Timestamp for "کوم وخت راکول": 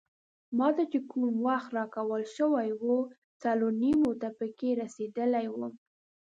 1.11-2.23